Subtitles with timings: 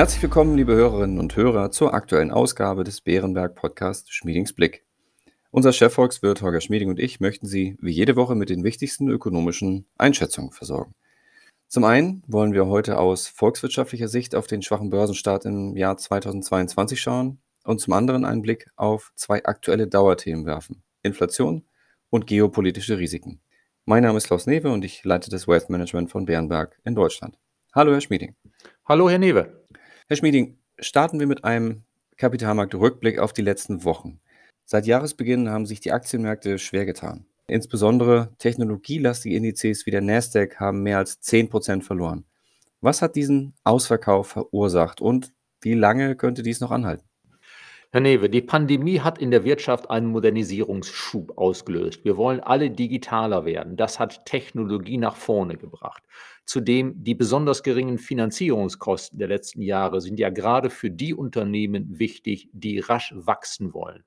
[0.00, 4.86] Herzlich willkommen, liebe Hörerinnen und Hörer, zur aktuellen Ausgabe des Bärenberg Podcast Schmiedings Blick.
[5.50, 9.84] Unser Chefvolkswirt Holger Schmieding und ich möchten Sie wie jede Woche mit den wichtigsten ökonomischen
[9.98, 10.94] Einschätzungen versorgen.
[11.68, 16.98] Zum einen wollen wir heute aus volkswirtschaftlicher Sicht auf den schwachen Börsenstart im Jahr 2022
[16.98, 21.66] schauen und zum anderen einen Blick auf zwei aktuelle Dauerthemen werfen: Inflation
[22.08, 23.42] und geopolitische Risiken.
[23.84, 27.36] Mein Name ist Klaus Newe und ich leite das Wealth Management von Bärenberg in Deutschland.
[27.74, 28.34] Hallo, Herr Schmieding.
[28.86, 29.60] Hallo, Herr Newe.
[30.10, 31.84] Herr Schmieding, starten wir mit einem
[32.16, 34.18] Kapitalmarktrückblick auf die letzten Wochen.
[34.64, 37.26] Seit Jahresbeginn haben sich die Aktienmärkte schwer getan.
[37.46, 42.24] Insbesondere technologielastige Indizes wie der Nasdaq haben mehr als 10% verloren.
[42.80, 47.09] Was hat diesen Ausverkauf verursacht und wie lange könnte dies noch anhalten?
[47.92, 52.04] Herr Newe, die Pandemie hat in der Wirtschaft einen Modernisierungsschub ausgelöst.
[52.04, 53.76] Wir wollen alle digitaler werden.
[53.76, 56.04] Das hat Technologie nach vorne gebracht.
[56.44, 62.48] Zudem die besonders geringen Finanzierungskosten der letzten Jahre sind ja gerade für die Unternehmen wichtig,
[62.52, 64.04] die rasch wachsen wollen.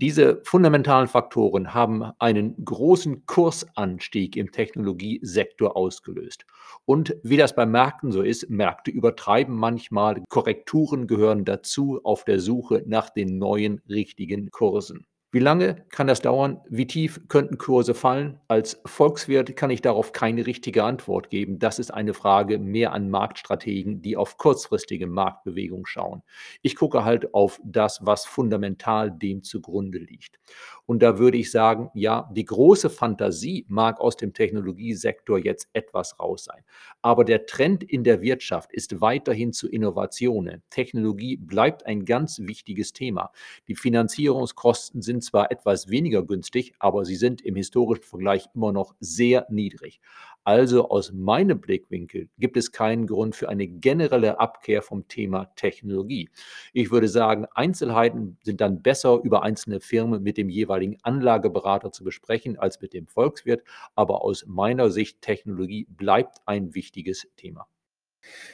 [0.00, 6.46] Diese fundamentalen Faktoren haben einen großen Kursanstieg im Technologiesektor ausgelöst.
[6.86, 12.40] Und wie das bei Märkten so ist, Märkte übertreiben manchmal, Korrekturen gehören dazu auf der
[12.40, 15.04] Suche nach den neuen richtigen Kursen.
[15.32, 16.60] Wie lange kann das dauern?
[16.68, 18.40] Wie tief könnten Kurse fallen?
[18.48, 21.60] Als Volkswirt kann ich darauf keine richtige Antwort geben.
[21.60, 26.24] Das ist eine Frage mehr an Marktstrategen, die auf kurzfristige Marktbewegung schauen.
[26.62, 30.40] Ich gucke halt auf das, was fundamental dem zugrunde liegt.
[30.86, 36.18] Und da würde ich sagen, ja, die große Fantasie mag aus dem Technologiesektor jetzt etwas
[36.18, 36.64] raus sein.
[37.02, 40.64] Aber der Trend in der Wirtschaft ist weiterhin zu Innovationen.
[40.70, 43.30] Technologie bleibt ein ganz wichtiges Thema.
[43.68, 48.94] Die Finanzierungskosten sind zwar etwas weniger günstig, aber sie sind im historischen Vergleich immer noch
[49.00, 50.00] sehr niedrig.
[50.44, 56.30] Also aus meinem Blickwinkel gibt es keinen Grund für eine generelle Abkehr vom Thema Technologie.
[56.72, 62.04] Ich würde sagen, Einzelheiten sind dann besser über einzelne Firmen mit dem jeweiligen Anlageberater zu
[62.04, 63.62] besprechen als mit dem Volkswirt.
[63.94, 67.66] Aber aus meiner Sicht, Technologie bleibt ein wichtiges Thema.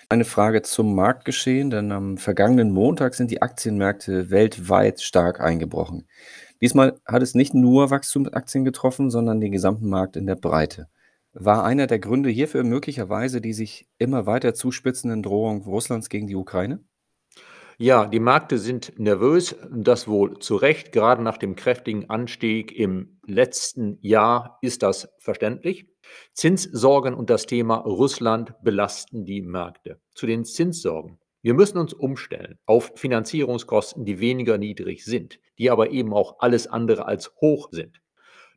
[0.09, 6.07] Eine Frage zum Marktgeschehen, denn am vergangenen Montag sind die Aktienmärkte weltweit stark eingebrochen.
[6.61, 10.89] Diesmal hat es nicht nur Wachstumsaktien getroffen, sondern den gesamten Markt in der Breite.
[11.33, 16.37] War einer der Gründe hierfür möglicherweise die sich immer weiter zuspitzenden Drohung Russlands gegen die
[16.37, 16.83] Ukraine?
[17.79, 20.93] Ja, die Märkte sind nervös, das wohl zu Recht.
[20.93, 25.87] Gerade nach dem kräftigen Anstieg im letzten Jahr ist das verständlich.
[26.33, 30.01] Zinssorgen und das Thema Russland belasten die Märkte.
[30.15, 31.19] Zu den Zinssorgen.
[31.47, 36.67] Wir müssen uns umstellen auf Finanzierungskosten, die weniger niedrig sind, die aber eben auch alles
[36.67, 38.01] andere als hoch sind.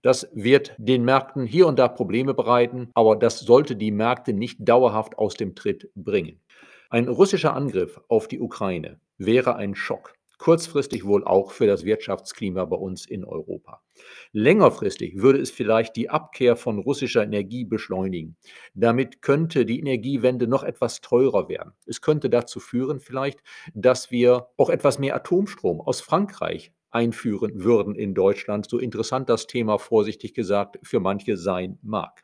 [0.01, 4.67] Das wird den Märkten hier und da Probleme bereiten, aber das sollte die Märkte nicht
[4.67, 6.41] dauerhaft aus dem Tritt bringen.
[6.89, 12.65] Ein russischer Angriff auf die Ukraine wäre ein Schock kurzfristig wohl auch für das Wirtschaftsklima
[12.65, 13.83] bei uns in Europa.
[14.31, 18.37] Längerfristig würde es vielleicht die Abkehr von russischer Energie beschleunigen.
[18.73, 21.73] Damit könnte die Energiewende noch etwas teurer werden.
[21.85, 23.39] Es könnte dazu führen vielleicht,
[23.75, 29.45] dass wir auch etwas mehr Atomstrom aus Frankreich einführen würden in Deutschland, so interessant das
[29.45, 32.23] Thema vorsichtig gesagt für manche sein mag.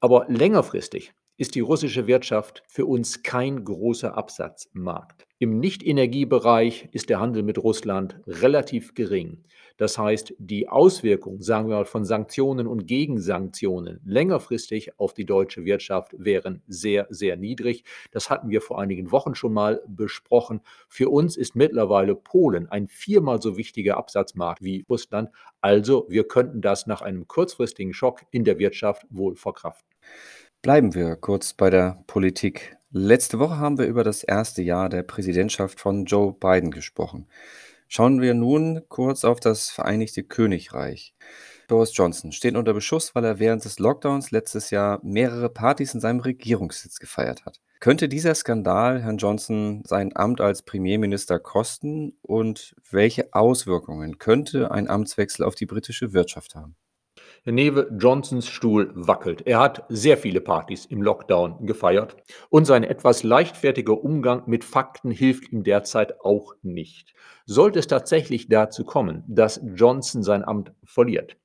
[0.00, 5.24] Aber längerfristig ist die russische Wirtschaft für uns kein großer Absatzmarkt.
[5.38, 9.44] Im Nicht-Energiebereich ist der Handel mit Russland relativ gering.
[9.76, 15.64] Das heißt, die Auswirkungen, sagen wir mal, von Sanktionen und Gegensanktionen längerfristig auf die deutsche
[15.64, 17.84] Wirtschaft wären sehr, sehr niedrig.
[18.10, 20.60] Das hatten wir vor einigen Wochen schon mal besprochen.
[20.88, 25.30] Für uns ist mittlerweile Polen ein viermal so wichtiger Absatzmarkt wie Russland.
[25.60, 29.88] Also wir könnten das nach einem kurzfristigen Schock in der Wirtschaft wohl verkraften.
[30.60, 32.76] Bleiben wir kurz bei der Politik.
[32.90, 37.28] Letzte Woche haben wir über das erste Jahr der Präsidentschaft von Joe Biden gesprochen.
[37.86, 41.14] Schauen wir nun kurz auf das Vereinigte Königreich.
[41.68, 46.00] Boris Johnson steht unter Beschuss, weil er während des Lockdowns letztes Jahr mehrere Partys in
[46.00, 47.60] seinem Regierungssitz gefeiert hat.
[47.78, 54.90] Könnte dieser Skandal Herrn Johnson sein Amt als Premierminister kosten und welche Auswirkungen könnte ein
[54.90, 56.74] Amtswechsel auf die britische Wirtschaft haben?
[57.44, 59.46] Newe, Johnsons Stuhl wackelt.
[59.46, 62.16] Er hat sehr viele Partys im Lockdown gefeiert
[62.50, 67.14] und sein etwas leichtfertiger Umgang mit Fakten hilft ihm derzeit auch nicht.
[67.46, 71.36] Sollte es tatsächlich dazu kommen, dass Johnson sein Amt verliert,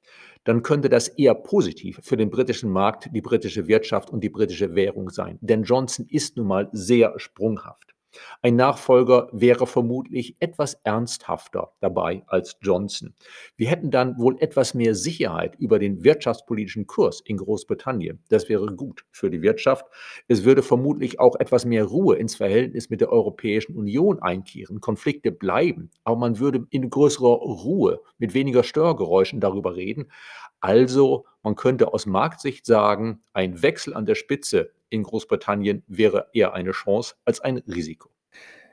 [0.43, 4.75] dann könnte das eher positiv für den britischen Markt, die britische Wirtschaft und die britische
[4.75, 5.37] Währung sein.
[5.41, 7.92] Denn Johnson ist nun mal sehr sprunghaft.
[8.41, 13.13] Ein Nachfolger wäre vermutlich etwas ernsthafter dabei als Johnson.
[13.55, 18.23] Wir hätten dann wohl etwas mehr Sicherheit über den wirtschaftspolitischen Kurs in Großbritannien.
[18.29, 19.85] Das wäre gut für die Wirtschaft.
[20.27, 24.81] Es würde vermutlich auch etwas mehr Ruhe ins Verhältnis mit der Europäischen Union einkehren.
[24.81, 30.11] Konflikte bleiben, aber man würde in größerer Ruhe mit weniger Störgeräuschen darüber reden.
[30.59, 36.53] Also, man könnte aus Marktsicht sagen, ein Wechsel an der Spitze in Großbritannien wäre eher
[36.53, 38.09] eine Chance als ein Risiko.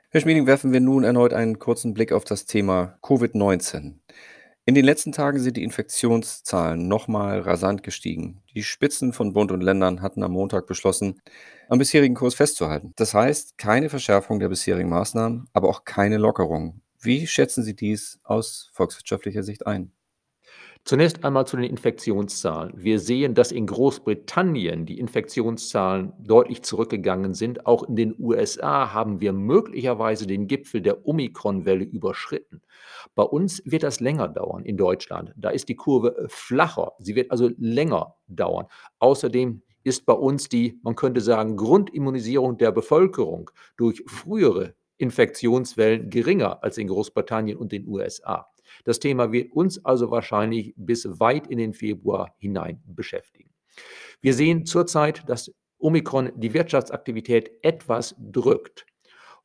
[0.09, 3.95] Herr Schmieding, werfen wir nun erneut einen kurzen Blick auf das Thema Covid-19.
[4.65, 8.43] In den letzten Tagen sind die Infektionszahlen nochmal rasant gestiegen.
[8.53, 11.19] Die Spitzen von Bund und Ländern hatten am Montag beschlossen,
[11.67, 12.93] am bisherigen Kurs festzuhalten.
[12.95, 16.81] Das heißt, keine Verschärfung der bisherigen Maßnahmen, aber auch keine Lockerung.
[16.99, 19.91] Wie schätzen Sie dies aus volkswirtschaftlicher Sicht ein?
[20.83, 22.73] Zunächst einmal zu den Infektionszahlen.
[22.75, 27.67] Wir sehen, dass in Großbritannien die Infektionszahlen deutlich zurückgegangen sind.
[27.67, 32.61] Auch in den USA haben wir möglicherweise den Gipfel der Omikron-Welle überschritten.
[33.13, 35.33] Bei uns wird das länger dauern in Deutschland.
[35.35, 36.93] Da ist die Kurve flacher.
[36.97, 38.65] Sie wird also länger dauern.
[38.97, 46.63] Außerdem ist bei uns die, man könnte sagen, Grundimmunisierung der Bevölkerung durch frühere Infektionswellen geringer
[46.63, 48.51] als in Großbritannien und den USA.
[48.83, 53.51] Das Thema wird uns also wahrscheinlich bis weit in den Februar hinein beschäftigen.
[54.21, 58.85] Wir sehen zurzeit, dass Omikron die Wirtschaftsaktivität etwas drückt,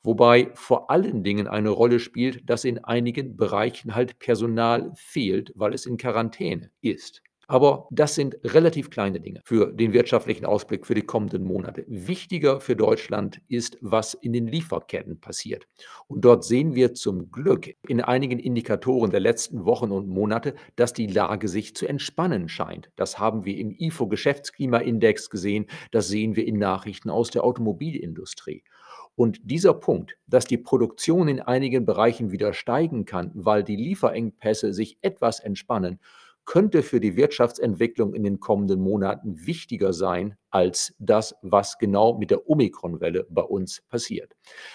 [0.03, 5.73] wobei vor allen Dingen eine Rolle spielt, dass in einigen Bereichen halt Personal fehlt, weil
[5.73, 7.23] es in Quarantäne ist.
[7.49, 11.85] Aber das sind relativ kleine Dinge für den wirtschaftlichen Ausblick für die kommenden Monate.
[11.87, 15.69] Wichtiger für Deutschland ist, was in den Lieferketten passiert.
[16.09, 20.93] Und dort sehen wir zum Glück in einigen Indikatoren der letzten Wochen und Monate, dass
[20.93, 22.91] die Lage sich zu entspannen scheint.
[22.97, 28.65] Das haben wir im IFO-Geschäftsklimaindex gesehen, das sehen wir in Nachrichten aus der Automobilindustrie.
[29.15, 34.75] Und dieser Punkt, dass die Produktion in einigen Bereichen wieder steigen kann, weil die Lieferengpässe
[34.75, 36.01] sich etwas entspannen,
[36.47, 42.31] könnte für die Wirtschaftsentwicklung in den kommenden Monaten wichtiger sein als das, was genau mit
[42.31, 44.35] der Omikron-Welle bei uns passiert.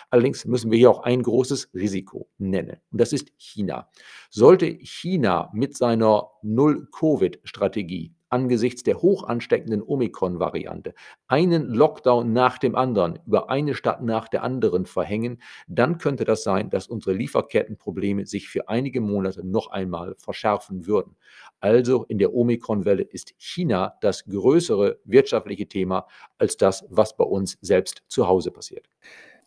[0.09, 3.89] Allerdings müssen wir hier auch ein großes Risiko nennen, und das ist China.
[4.29, 10.93] Sollte China mit seiner Null-Covid-Strategie angesichts der hoch ansteckenden Omikron-Variante
[11.27, 16.43] einen Lockdown nach dem anderen über eine Stadt nach der anderen verhängen, dann könnte das
[16.43, 21.15] sein, dass unsere Lieferkettenprobleme sich für einige Monate noch einmal verschärfen würden.
[21.59, 26.07] Also in der Omikron-Welle ist China das größere wirtschaftliche Thema
[26.37, 28.87] als das, was bei uns selbst zu Hause passiert.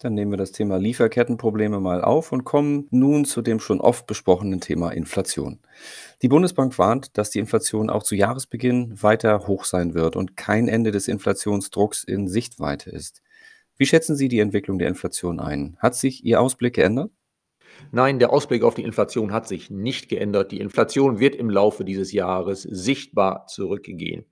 [0.01, 4.07] Dann nehmen wir das Thema Lieferkettenprobleme mal auf und kommen nun zu dem schon oft
[4.07, 5.61] besprochenen Thema Inflation.
[6.23, 10.69] Die Bundesbank warnt, dass die Inflation auch zu Jahresbeginn weiter hoch sein wird und kein
[10.69, 13.23] Ende des Inflationsdrucks in Sichtweite ist.
[13.77, 15.77] Wie schätzen Sie die Entwicklung der Inflation ein?
[15.79, 17.11] Hat sich Ihr Ausblick geändert?
[17.93, 20.53] Nein, der Ausblick auf die Inflation hat sich nicht geändert.
[20.53, 24.25] Die Inflation wird im Laufe dieses Jahres sichtbar zurückgehen.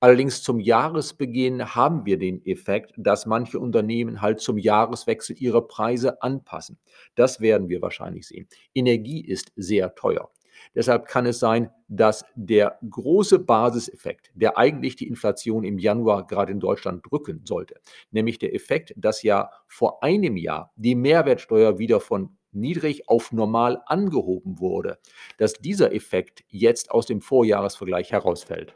[0.00, 6.22] Allerdings zum Jahresbeginn haben wir den Effekt, dass manche Unternehmen halt zum Jahreswechsel ihre Preise
[6.22, 6.78] anpassen.
[7.14, 8.48] Das werden wir wahrscheinlich sehen.
[8.74, 10.30] Energie ist sehr teuer.
[10.74, 16.52] Deshalb kann es sein, dass der große Basiseffekt, der eigentlich die Inflation im Januar gerade
[16.52, 17.80] in Deutschland drücken sollte,
[18.10, 23.82] nämlich der Effekt, dass ja vor einem Jahr die Mehrwertsteuer wieder von niedrig auf normal
[23.86, 24.98] angehoben wurde,
[25.38, 28.74] dass dieser Effekt jetzt aus dem Vorjahresvergleich herausfällt.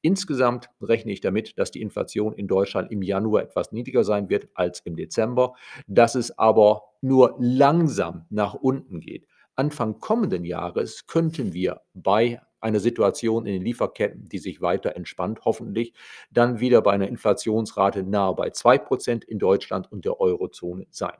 [0.00, 4.48] Insgesamt rechne ich damit, dass die Inflation in Deutschland im Januar etwas niedriger sein wird
[4.54, 5.54] als im Dezember,
[5.86, 9.26] dass es aber nur langsam nach unten geht.
[9.54, 15.40] Anfang kommenden Jahres könnten wir bei einer Situation in den Lieferketten, die sich weiter entspannt,
[15.44, 15.94] hoffentlich,
[16.30, 21.16] dann wieder bei einer Inflationsrate nahe bei 2% in Deutschland und der Eurozone sein.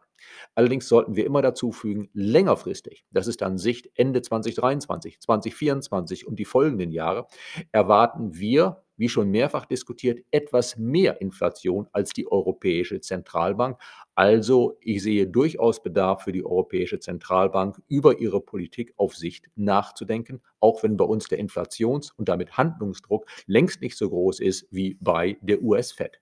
[0.54, 6.38] Allerdings sollten wir immer dazu fügen, längerfristig, das ist dann Sicht Ende 2023, 2024 und
[6.38, 7.26] die folgenden Jahre,
[7.72, 13.78] erwarten wir, wie schon mehrfach diskutiert, etwas mehr Inflation als die Europäische Zentralbank.
[14.14, 20.40] Also ich sehe durchaus Bedarf für die Europäische Zentralbank, über ihre Politik auf Sicht nachzudenken,
[20.60, 24.96] auch wenn bei uns der Inflations- und damit Handlungsdruck längst nicht so groß ist wie
[25.00, 26.20] bei der US-Fed.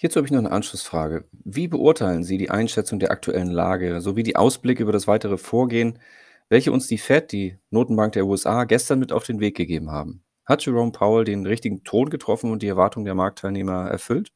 [0.00, 1.24] Hierzu habe ich noch eine Anschlussfrage.
[1.32, 5.98] Wie beurteilen Sie die Einschätzung der aktuellen Lage sowie die Ausblicke über das weitere Vorgehen,
[6.48, 10.22] welche uns die Fed, die Notenbank der USA, gestern mit auf den Weg gegeben haben?
[10.44, 14.28] Hat Jerome Powell den richtigen Ton getroffen und die Erwartungen der Marktteilnehmer erfüllt?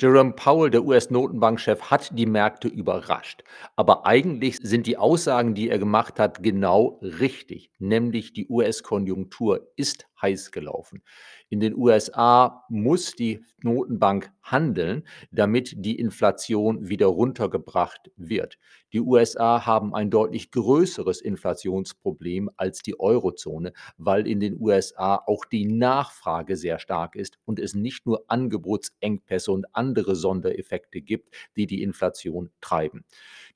[0.00, 3.44] Jerome Powell, der US-Notenbankchef, hat die Märkte überrascht.
[3.76, 7.70] Aber eigentlich sind die Aussagen, die er gemacht hat, genau richtig.
[7.78, 11.02] Nämlich die US-Konjunktur ist heiß gelaufen.
[11.48, 18.58] In den USA muss die Notenbank handeln, damit die Inflation wieder runtergebracht wird.
[18.92, 25.44] Die USA haben ein deutlich größeres Inflationsproblem als die Eurozone, weil in den USA auch
[25.44, 31.66] die Nachfrage sehr stark ist und es nicht nur Angebotsengpässe und andere Sondereffekte gibt, die
[31.66, 33.04] die Inflation treiben.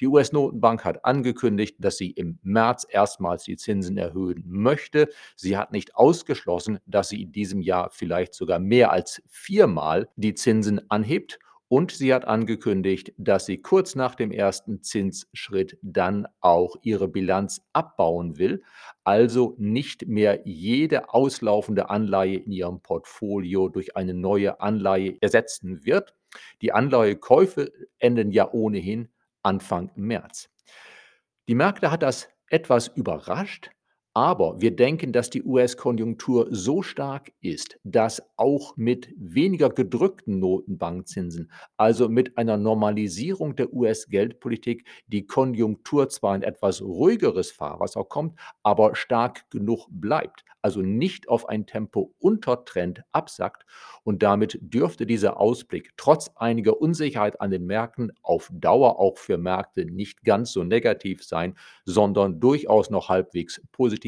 [0.01, 5.09] Die US-Notenbank hat angekündigt, dass sie im März erstmals die Zinsen erhöhen möchte.
[5.37, 6.52] Sie hat nicht ausgeschlossen,
[6.87, 11.39] dass sie in diesem Jahr vielleicht sogar mehr als viermal die Zinsen anhebt.
[11.69, 17.63] Und sie hat angekündigt, dass sie kurz nach dem ersten Zinsschritt dann auch ihre Bilanz
[17.73, 18.63] abbauen will,
[19.05, 26.15] also nicht mehr jede auslaufende Anleihe in ihrem Portfolio durch eine neue Anleihe ersetzen wird.
[26.61, 29.09] Die Anleihekäufe enden ja ohnehin
[29.43, 30.51] Anfang März.
[31.49, 33.71] Die Märkte hat das etwas überrascht,
[34.15, 41.51] aber wir denken, dass die US-Konjunktur so stark ist, dass auch mit weniger gedrückten Notenbankzinsen,
[41.79, 48.95] also mit einer Normalisierung der US-Geldpolitik, die Konjunktur zwar in etwas ruhigeres Fahrwasser kommt, aber
[48.95, 53.65] stark genug bleibt, also nicht auf ein Tempo unter Trend absackt.
[54.05, 59.39] Und damit dürfte dieser Ausblick trotz einiger Unsicherheit an den Märkten auf Dauer auch für
[59.39, 64.02] Märkte nicht ganz so negativ sein, sondern durchaus noch halbwegs positiv,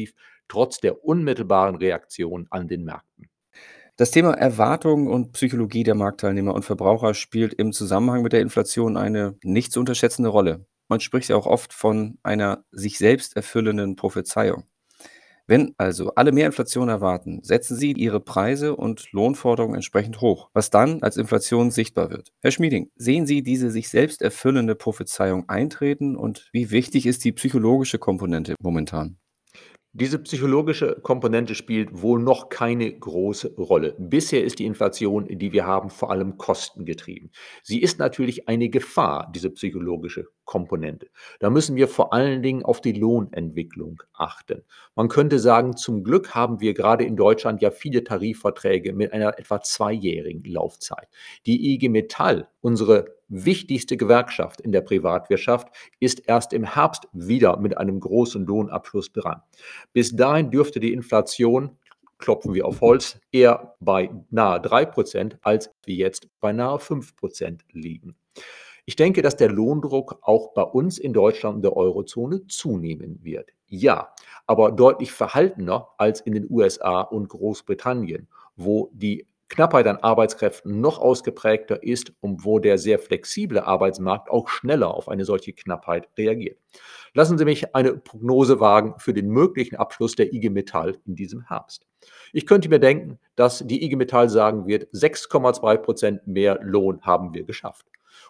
[0.47, 3.29] trotz der unmittelbaren Reaktion an den Märkten.
[3.97, 8.97] Das Thema Erwartung und Psychologie der Marktteilnehmer und Verbraucher spielt im Zusammenhang mit der Inflation
[8.97, 10.65] eine nicht zu unterschätzende Rolle.
[10.89, 14.65] Man spricht ja auch oft von einer sich selbst erfüllenden Prophezeiung.
[15.47, 20.71] Wenn also alle mehr Inflation erwarten, setzen sie ihre Preise und Lohnforderungen entsprechend hoch, was
[20.71, 22.33] dann als Inflation sichtbar wird.
[22.41, 27.31] Herr Schmieding, sehen Sie diese sich selbst erfüllende Prophezeiung eintreten und wie wichtig ist die
[27.31, 29.19] psychologische Komponente momentan?
[29.97, 33.95] Diese psychologische Komponente spielt wohl noch keine große Rolle.
[33.97, 37.31] Bisher ist die Inflation, die wir haben, vor allem kostengetrieben.
[37.63, 41.07] Sie ist natürlich eine Gefahr, diese psychologische Komponente.
[41.39, 44.63] Da müssen wir vor allen Dingen auf die Lohnentwicklung achten.
[44.95, 49.37] Man könnte sagen, zum Glück haben wir gerade in Deutschland ja viele Tarifverträge mit einer
[49.37, 51.07] etwa zweijährigen Laufzeit.
[51.45, 55.67] Die IG Metall, unsere wichtigste Gewerkschaft in der Privatwirtschaft,
[55.99, 59.41] ist erst im Herbst wieder mit einem großen Lohnabschluss dran.
[59.93, 61.77] Bis dahin dürfte die Inflation
[62.17, 68.15] klopfen wir auf Holz, eher bei nahe 3% als wie jetzt bei nahe 5% liegen.
[68.87, 73.49] Ich denke, dass der Lohndruck auch bei uns in Deutschland und der Eurozone zunehmen wird.
[73.65, 74.13] Ja,
[74.45, 80.99] aber deutlich verhaltener als in den USA und Großbritannien, wo die Knappheit an Arbeitskräften noch
[80.99, 86.59] ausgeprägter ist und wo der sehr flexible Arbeitsmarkt auch schneller auf eine solche Knappheit reagiert.
[87.13, 91.41] Lassen Sie mich eine Prognose wagen für den möglichen Abschluss der IG Metall in diesem
[91.47, 91.87] Herbst.
[92.33, 97.33] Ich könnte mir denken, dass die IG Metall sagen wird, 6,2 Prozent mehr Lohn haben
[97.33, 97.85] wir geschafft.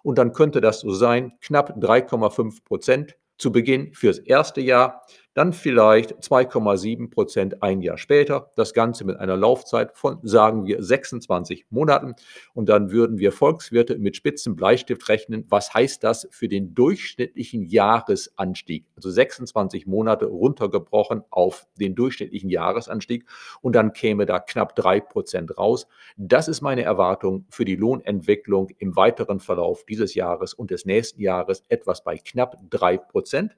[0.06, 5.02] Und dann könnte das so sein, knapp 3,5 Prozent zu Beginn fürs erste Jahr,
[5.36, 10.82] dann vielleicht 2,7 Prozent ein Jahr später, das Ganze mit einer Laufzeit von, sagen wir,
[10.82, 12.16] 26 Monaten.
[12.54, 15.46] Und dann würden wir Volkswirte mit spitzen Bleistift rechnen.
[15.50, 18.86] Was heißt das für den durchschnittlichen Jahresanstieg?
[18.96, 23.26] Also 26 Monate runtergebrochen auf den durchschnittlichen Jahresanstieg.
[23.62, 25.86] Und dann käme da knapp 3 Prozent raus.
[26.16, 31.20] Das ist meine Erwartung für die Lohnentwicklung im weiteren Verlauf dieses Jahres und des nächsten
[31.20, 33.58] Jahres etwas bei knapp 3 Prozent.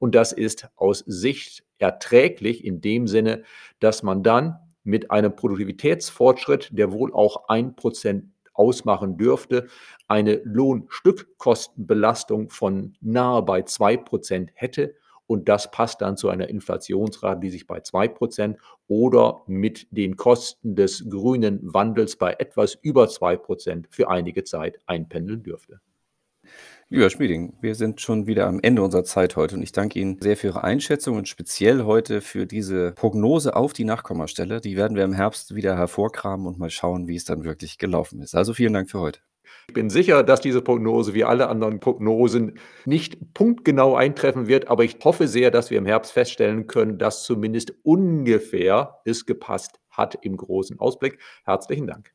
[0.00, 3.42] Und das ist aus Sicht erträglich in dem Sinne,
[3.80, 9.68] dass man dann mit einem Produktivitätsfortschritt, der wohl auch ein Prozent ausmachen dürfte,
[10.08, 14.94] eine Lohnstückkostenbelastung von nahe bei zwei Prozent hätte.
[15.26, 20.16] Und das passt dann zu einer Inflationsrate, die sich bei zwei Prozent oder mit den
[20.16, 25.80] Kosten des grünen Wandels bei etwas über zwei Prozent für einige Zeit einpendeln dürfte.
[26.92, 30.20] Lieber Schmieding, wir sind schon wieder am Ende unserer Zeit heute und ich danke Ihnen
[30.20, 34.60] sehr für Ihre Einschätzung und speziell heute für diese Prognose auf die Nachkommastelle.
[34.60, 38.20] Die werden wir im Herbst wieder hervorkramen und mal schauen, wie es dann wirklich gelaufen
[38.20, 38.34] ist.
[38.34, 39.20] Also vielen Dank für heute.
[39.68, 44.84] Ich bin sicher, dass diese Prognose wie alle anderen Prognosen nicht punktgenau eintreffen wird, aber
[44.84, 50.18] ich hoffe sehr, dass wir im Herbst feststellen können, dass zumindest ungefähr es gepasst hat
[50.20, 51.20] im großen Ausblick.
[51.46, 52.12] Herzlichen Dank.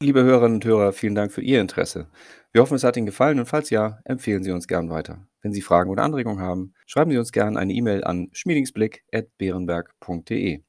[0.00, 2.06] Liebe Hörerinnen und Hörer, vielen Dank für Ihr Interesse.
[2.50, 5.28] Wir hoffen, es hat Ihnen gefallen und falls ja, empfehlen Sie uns gern weiter.
[5.42, 10.62] Wenn Sie Fragen oder Anregungen haben, schreiben Sie uns gern eine E-Mail an schmiedingsblick.beerenberg.de.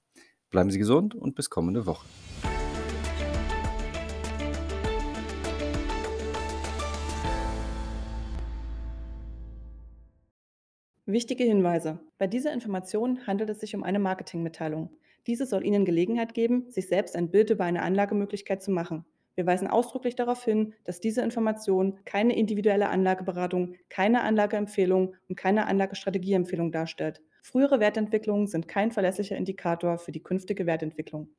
[0.49, 2.05] Bleiben Sie gesund und bis kommende Woche.
[11.05, 11.99] Wichtige Hinweise.
[12.17, 14.89] Bei dieser Information handelt es sich um eine Marketingmitteilung.
[15.27, 19.05] Diese soll Ihnen Gelegenheit geben, sich selbst ein Bild über eine Anlagemöglichkeit zu machen.
[19.39, 25.65] Wir weisen ausdrücklich darauf hin, dass diese Information keine individuelle Anlageberatung, keine Anlageempfehlung und keine
[25.65, 27.21] Anlagestrategieempfehlung darstellt.
[27.41, 31.29] Frühere Wertentwicklungen sind kein verlässlicher Indikator für die künftige Wertentwicklung.